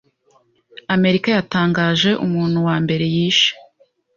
Amerika 0.95 1.27
yatangaje 1.37 2.09
umuntu 2.25 2.57
wa 2.67 2.75
mbere 2.83 3.05
yishe, 3.15 3.51